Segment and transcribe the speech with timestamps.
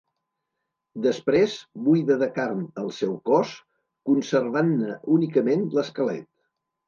[1.05, 1.57] Després
[1.87, 3.53] buida de carn el seu cos,
[4.11, 6.27] conservant-ne únicament l'esquelet.